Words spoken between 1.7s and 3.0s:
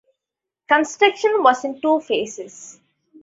two phases.